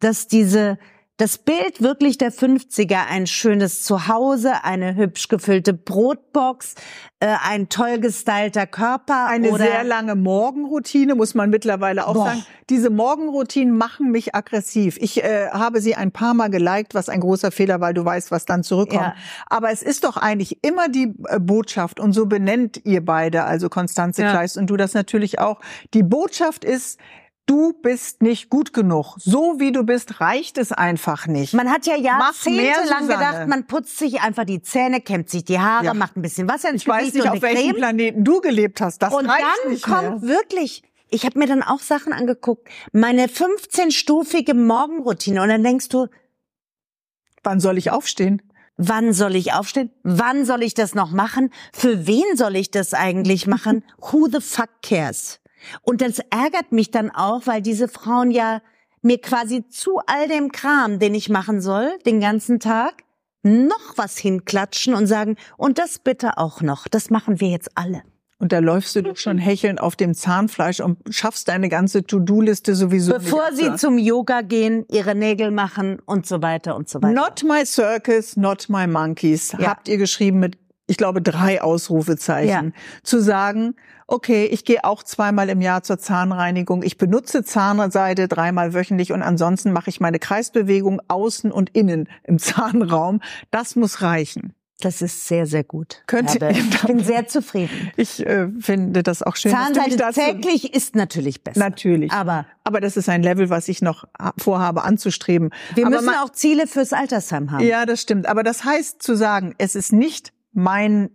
[0.00, 0.78] dass diese
[1.18, 6.76] das Bild wirklich der 50er, ein schönes Zuhause, eine hübsch gefüllte Brotbox,
[7.18, 9.26] äh, ein toll gestylter Körper.
[9.26, 12.26] Eine oder sehr lange Morgenroutine, muss man mittlerweile auch Boah.
[12.26, 12.46] sagen.
[12.70, 14.96] Diese Morgenroutinen machen mich aggressiv.
[15.00, 18.30] Ich äh, habe sie ein paar Mal geliked, was ein großer Fehler, weil du weißt,
[18.30, 19.02] was dann zurückkommt.
[19.02, 19.14] Ja.
[19.48, 23.68] Aber es ist doch eigentlich immer die äh, Botschaft, und so benennt ihr beide, also
[23.68, 24.30] Konstanze Ja.
[24.30, 25.58] Kleist und du das natürlich auch.
[25.94, 27.00] Die Botschaft ist,
[27.48, 29.16] du bist nicht gut genug.
[29.18, 31.54] So wie du bist, reicht es einfach nicht.
[31.54, 35.86] Man hat ja jahrzehntelang gedacht, man putzt sich einfach die Zähne, kämmt sich die Haare,
[35.86, 35.94] Ja.
[35.94, 37.76] macht ein bisschen Wasser ins ich weiß nicht, auf welchem Creme.
[37.76, 39.02] Planeten du gelebt hast.
[39.02, 40.36] Das Und reicht dann nicht kommt mehr.
[40.36, 46.06] wirklich, ich habe mir dann auch Sachen angeguckt, meine 15-stufige Morgenroutine und dann denkst du,
[47.42, 48.42] Wann soll ich aufstehen?
[48.80, 49.90] wann soll ich aufstehen?
[50.04, 51.50] Wann soll ich das noch machen?
[51.72, 53.82] Für wen soll ich das eigentlich machen?
[54.12, 55.40] Who the fuck cares?
[55.82, 58.60] Und das ärgert mich dann auch, weil diese Frauen ja
[59.02, 63.04] mir quasi zu all dem Kram, den ich machen soll, den ganzen Tag,
[63.42, 66.88] noch was hinklatschen und sagen, und das bitte auch noch.
[66.88, 68.02] Das machen wir jetzt alle.
[68.40, 72.76] Und da läufst du doch schon hechelnd auf dem Zahnfleisch und schaffst deine ganze To-Do-Liste
[72.76, 77.14] sowieso Bevor sie zum Yoga gehen, ihre Nägel machen und so weiter und so weiter.
[77.14, 79.70] Not my circus, not my monkeys, Ja.
[79.70, 80.56] habt ihr geschrieben mit,
[80.88, 82.74] ich glaube, drei Ausrufezeichen.
[83.04, 83.74] Zu sagen,
[84.06, 89.22] okay, ich gehe auch zweimal im Jahr zur Zahnreinigung, ich benutze Zahnseide dreimal wöchentlich und
[89.22, 93.20] ansonsten mache ich meine Kreisbewegung außen und innen im Zahnraum.
[93.50, 94.54] Das muss reichen.
[94.80, 96.02] Das ist sehr, sehr gut.
[96.06, 96.56] Könnt ihr- Herbert.
[96.74, 97.90] ich bin sehr zufrieden.
[97.96, 99.50] Ich äh, finde das auch schön.
[99.50, 101.58] Zahnseide täglich ist natürlich besser.
[101.58, 102.12] Natürlich.
[102.12, 104.04] Aber Aber das ist ein Level, was ich noch
[104.38, 105.50] vorhabe anzustreben.
[105.74, 107.64] wir Aber müssen man- auch Ziele fürs Altersheim haben.
[107.64, 108.26] Ja, das stimmt.
[108.28, 111.10] Aber das heißt zu sagen, es ist nicht mein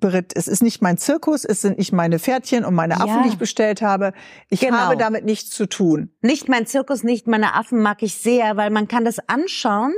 [0.00, 3.22] Beritt, es ist nicht mein Zirkus, es sind nicht meine Pferdchen und meine Affen, Ja.
[3.24, 4.12] die ich bestellt habe.
[4.48, 4.76] Ich Genau.
[4.76, 6.10] habe damit nichts zu tun.
[6.20, 9.92] Nicht mein Zirkus, nicht meine Affen mag ich sehr, weil man kann das anschauen,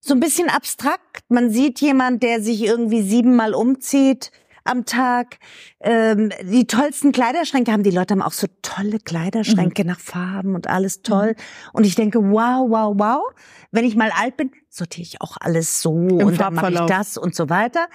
[0.00, 1.24] so ein bisschen abstrakt.
[1.28, 4.32] Man sieht jemand, der sich irgendwie siebenmal umzieht
[4.64, 5.38] am Tag.
[5.80, 10.68] Ähm, die tollsten Kleiderschränke haben die Leute haben auch so tolle Kleiderschränke nach Farben und
[10.68, 11.34] alles toll.
[11.72, 13.22] Und ich denke, wow, wow, wow.
[13.70, 17.16] Wenn ich mal alt bin, sortiere ich auch alles so und dann mache ich das
[17.16, 17.88] und so weiter.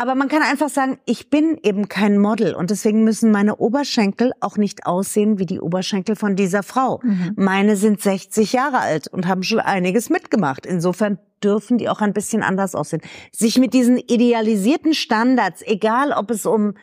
[0.00, 4.32] Aber man kann einfach sagen, ich bin eben kein Model und deswegen müssen meine Oberschenkel
[4.40, 7.00] auch nicht aussehen wie die Oberschenkel von dieser Frau.
[7.34, 10.66] Meine sind 60 Jahre alt und haben schon einiges mitgemacht.
[10.66, 13.02] Insofern dürfen die auch ein bisschen anders aussehen.
[13.32, 16.74] Sich mit diesen idealisierten Standards, egal ob es um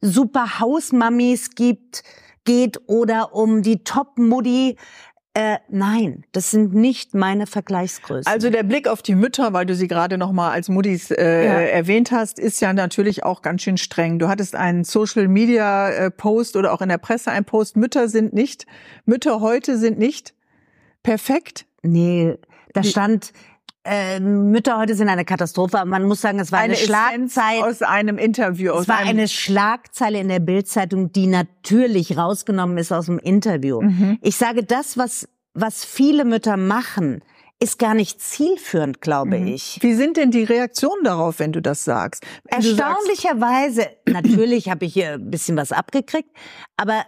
[0.00, 2.04] super Hausmammis gibt,
[2.44, 4.78] geht oder um die Top-Muddy,
[5.34, 8.30] äh, nein, das sind nicht meine Vergleichsgrößen.
[8.30, 11.44] Also der Blick auf die Mütter, weil du sie gerade noch mal als Muttis äh,
[11.46, 11.52] Ja.
[11.60, 14.18] erwähnt hast, ist ja natürlich auch ganz schön streng.
[14.18, 17.76] Du hattest einen Social Media äh, Post oder auch in der Presse einen Post.
[17.76, 18.66] Mütter sind nicht,
[19.06, 20.34] Mütter heute sind nicht
[21.02, 21.64] perfekt.
[21.82, 22.36] Nee,
[22.74, 23.32] da stand,
[23.84, 27.66] äh, Mütter heute sind eine Katastrophe, man muss sagen, es war eine, Essenz Schlagzeile.
[27.66, 28.72] aus einem Interview.
[28.72, 33.80] Aus Es war eine Schlagzeile in der Bildzeitung, die natürlich rausgenommen ist aus dem Interview.
[33.82, 34.18] Mhm.
[34.22, 37.24] Ich sage, das, was, was viele Mütter machen,
[37.58, 39.46] ist gar nicht zielführend, glaube Mhm.
[39.48, 39.78] ich.
[39.82, 42.24] Wie sind denn die Reaktionen darauf, wenn du das sagst?
[42.50, 46.28] Wenn du sagst, Erstaunlicherweise, natürlich habe ich hier ein bisschen was abgekriegt,
[46.76, 47.04] aber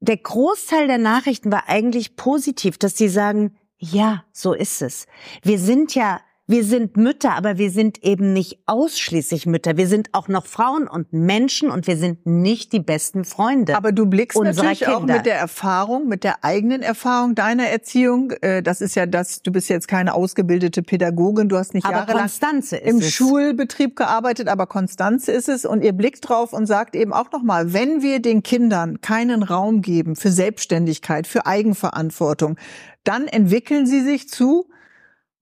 [0.00, 5.06] der Großteil der Nachrichten war eigentlich positiv, dass die sagen, ja, so ist es.
[5.42, 9.76] Wir sind ja, wir sind Mütter, aber wir sind eben nicht ausschließlich Mütter.
[9.76, 13.76] Wir sind auch noch Frauen und Menschen und wir sind nicht die besten Freunde.
[13.76, 15.16] Aber du blickst natürlich auch Kinder.
[15.16, 18.30] mit der Erfahrung, mit der eigenen Erfahrung deiner Erziehung.
[18.40, 21.98] äh, Das ist ja das, du bist jetzt keine ausgebildete Pädagogin, du hast nicht aber
[21.98, 23.12] jahrelang Konstanze ist im es.
[23.12, 27.74] Schulbetrieb gearbeitet, aber Konstanze ist es und ihr blickt drauf und sagt eben auch nochmal,
[27.74, 32.56] wenn wir den Kindern keinen Raum geben für Selbstständigkeit, für Eigenverantwortung,
[33.04, 34.64] dann entwickeln sie sich zu,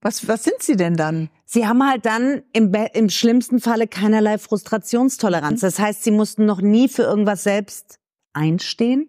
[0.01, 1.31] was, was sind sie denn dann?
[1.45, 5.61] Sie haben halt dann im, im schlimmsten Falle keinerlei Frustrationstoleranz.
[5.61, 7.99] Das heißt, sie mussten noch nie für irgendwas selbst
[8.33, 9.09] einstehen.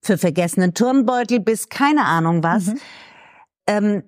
[0.00, 2.66] Für vergessenen Turnbeutel bis keine Ahnung was.
[2.66, 2.80] Mhm.
[3.66, 4.02] Ähm,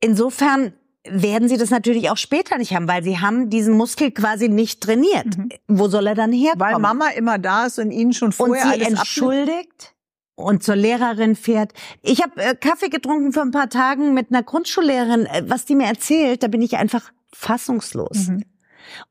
[0.00, 0.74] insofern
[1.08, 4.82] werden sie das natürlich auch später nicht haben, weil sie haben diesen Muskel quasi nicht
[4.82, 5.26] trainiert.
[5.68, 6.68] Wo soll er dann herkommen?
[6.68, 6.74] Mhm.
[6.74, 9.93] Weil Mama immer da ist und ihnen schon und vorher sie alles entschuldigt
[10.36, 11.72] und zur Lehrerin fährt.
[12.02, 15.26] Ich habe äh, Kaffee getrunken vor ein paar Tagen mit einer Grundschullehrerin.
[15.26, 18.28] Äh, was die mir erzählt, da bin ich einfach fassungslos.
[18.28, 18.44] Mhm.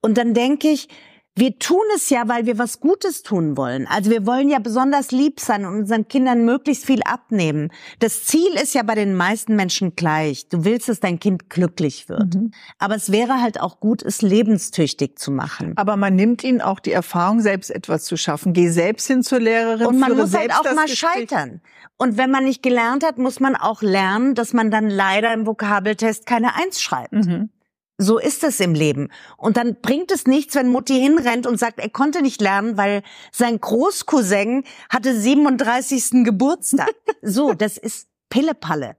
[0.02, 0.90] Und dann denke ich,
[1.36, 3.88] wir tun es ja, weil wir was Gutes tun wollen.
[3.88, 7.72] Also wir wollen ja besonders lieb sein und unseren Kindern möglichst viel abnehmen.
[7.98, 10.48] Das Ziel ist ja bei den meisten Menschen gleich.
[10.50, 12.36] Du willst, dass dein Kind glücklich wird.
[12.36, 12.52] Mhm.
[12.78, 15.74] Aber es wäre halt auch gut, es lebenstüchtig zu machen.
[15.76, 18.54] Aber man nimmt ihnen auch die Erfahrung, selbst etwas zu schaffen.
[18.54, 19.88] Geh selbst hin zur Lehrerin.
[19.88, 21.30] Und man muss halt auch mal Gespräch.
[21.30, 21.62] scheitern.
[21.98, 25.48] Und wenn man nicht gelernt hat, muss man auch lernen, dass man dann leider im
[25.48, 27.14] Vokabeltest keine Eins schreibt.
[27.14, 27.50] Mhm.
[28.00, 29.10] So ist es im Leben.
[29.38, 33.04] Und dann bringt es nichts, wenn Mutti hinrennt und sagt, er konnte nicht lernen, weil
[33.32, 36.24] sein Großcousin hatte 37.
[36.24, 36.94] Geburtstag.
[37.22, 38.96] so, das ist Pillepalle.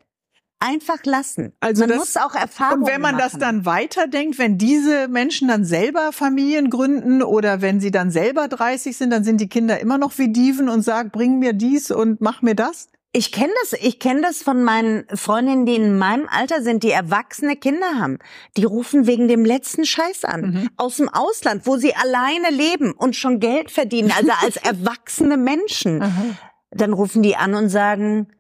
[0.61, 1.53] Einfach lassen.
[1.61, 3.31] Also man das, muss auch Erfahrung Und wenn man machen.
[3.33, 8.49] das dann weiterdenkt, wenn diese Menschen dann selber Familien gründen oder wenn sie dann selber
[8.49, 11.91] 30 sind, dann sind die Kinder immer noch wie Dieven und sagen, bring mir dies
[11.91, 12.89] und mach mir das?
[13.17, 16.91] Ich kenne das, ich kenne das von meinen Freundinnen, die in meinem Alter sind, die
[16.91, 18.19] erwachsene Kinder haben.
[18.57, 20.41] Die rufen wegen dem letzten Scheiß an.
[20.41, 20.71] Mhm.
[20.77, 26.01] Aus dem Ausland, wo sie alleine leben und schon Geld verdienen, also als erwachsene Menschen.
[26.01, 26.37] Mhm.
[26.73, 28.33] Dann rufen die an und sagen,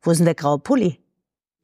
[0.00, 1.00] wo ist denn der graue Pulli?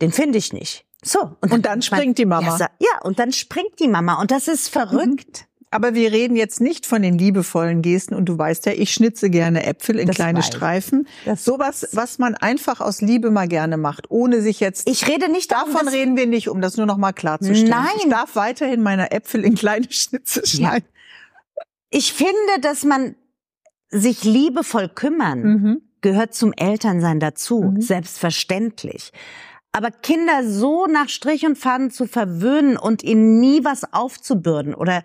[0.02, 0.84] Den finde ich nicht.
[1.04, 1.20] So.
[1.20, 2.58] Und dann, und dann springt die Mama.
[2.58, 4.20] Ja, und dann springt die Mama.
[4.20, 5.42] Und das ist verrückt.
[5.42, 5.49] Mhm.
[5.72, 9.30] Aber wir reden jetzt nicht von den liebevollen Gesten und du weißt ja, ich schnitze
[9.30, 11.06] gerne Äpfel in das kleine Streifen.
[11.24, 14.88] Das Sowas, was man einfach aus Liebe mal gerne macht, ohne sich jetzt.
[14.88, 15.86] Ich rede nicht davon.
[15.86, 17.70] reden wir nicht, um das nur noch mal klarzustellen.
[17.70, 17.86] Nein.
[17.98, 20.88] Ich darf weiterhin meine Äpfel in kleine Schnitze schneiden.
[20.88, 21.62] Ja.
[21.90, 23.14] Ich finde, dass man
[23.90, 25.82] sich liebevoll kümmern mhm.
[26.00, 27.80] gehört zum Elternsein dazu, mhm.
[27.80, 29.12] selbstverständlich.
[29.72, 35.04] Aber Kinder so nach Strich und Faden zu verwöhnen und ihnen nie was aufzubürden oder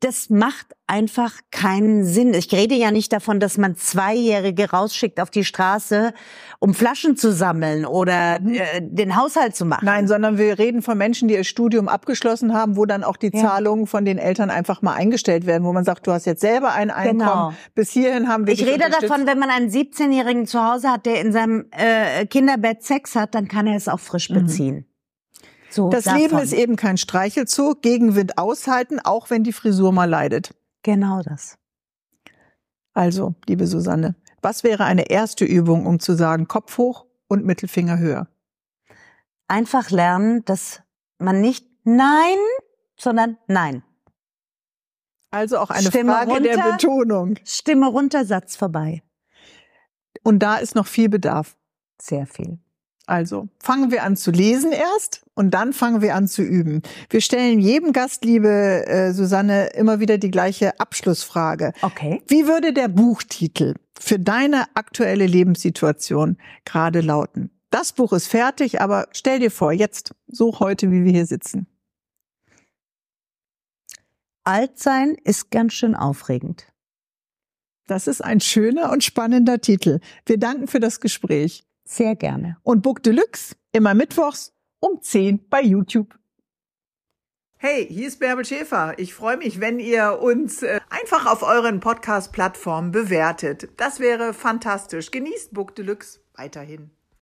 [0.00, 2.34] das macht einfach keinen Sinn.
[2.34, 6.12] Ich rede ja nicht davon, dass man Zweijährige rausschickt auf die Straße,
[6.58, 9.86] um Flaschen zu sammeln oder äh, den Haushalt zu machen.
[9.86, 13.30] Nein, sondern wir reden von Menschen, die ihr Studium abgeschlossen haben, wo dann auch die
[13.32, 13.40] ja.
[13.40, 16.72] Zahlungen von den Eltern einfach mal eingestellt werden, wo man sagt, du hast jetzt selber
[16.72, 17.18] ein Einkommen.
[17.18, 17.52] Genau.
[17.74, 21.22] Bis hierhin haben wir Ich rede davon, wenn man einen 17-Jährigen zu Hause hat, der
[21.22, 24.86] in seinem äh, Kinderbett Sex hat, dann kann er es auch frisch mhm.
[25.76, 26.20] So das davon.
[26.20, 30.54] Leben ist eben kein Streichelzoo, Gegenwind aushalten, auch wenn die Frisur mal leidet.
[30.82, 31.58] Genau das.
[32.94, 37.98] Also, liebe Susanne, was wäre eine erste Übung, um zu sagen, Kopf hoch und Mittelfinger
[37.98, 38.26] höher?
[39.48, 40.80] Einfach lernen, dass
[41.18, 42.38] man nicht Nein,
[42.98, 43.84] sondern Nein.
[45.30, 47.34] Also auch eine Stimme Frage runter, der Betonung.
[47.44, 49.02] Stimme runter, Satz vorbei.
[50.22, 51.54] Und da ist noch viel Bedarf.
[52.00, 52.60] Sehr viel.
[53.06, 56.82] Also fangen wir an zu lesen erst und dann fangen wir an zu üben.
[57.08, 58.48] Wir stellen jedem Gast, liebe
[58.86, 61.72] äh, Susanne, immer wieder die gleiche Abschlussfrage.
[61.82, 62.20] Okay.
[62.26, 67.50] Wie würde der Buchtitel für deine aktuelle Lebenssituation gerade lauten?
[67.70, 71.66] Das Buch ist fertig, aber stell dir vor, jetzt, so heute, wie wir hier sitzen.
[74.42, 76.66] Altsein ist ganz schön aufregend.
[77.86, 80.00] Das ist ein schöner und spannender Titel.
[80.24, 81.65] Wir danken für das Gespräch.
[81.86, 82.56] Sehr gerne.
[82.64, 86.18] Und Book Deluxe immer mittwochs um 10 bei YouTube.
[87.58, 88.98] Hey, hier ist Bärbel Schäfer.
[88.98, 93.70] Ich freue mich, wenn ihr uns äh, einfach auf euren Podcast-Plattformen bewertet.
[93.78, 95.10] Das wäre fantastisch.
[95.10, 96.90] Genießt Book Deluxe weiterhin.